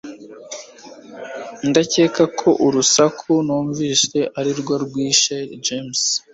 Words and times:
ndakeka 1.69 2.23
ko 2.39 2.49
urusasu 2.65 3.31
numvise 3.45 4.19
arirwo 4.39 4.73
rwishe 4.83 5.35
james 5.65 6.03